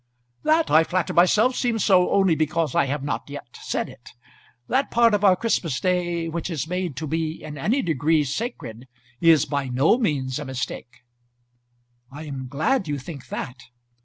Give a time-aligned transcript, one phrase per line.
[0.41, 4.09] "That, I flatter myself, seems so only because I have not yet said it.
[4.67, 8.87] That part of our Christmas day which is made to be in any degree sacred
[9.19, 11.01] is by no means a mistake."
[12.11, 13.61] "I am glad you think that."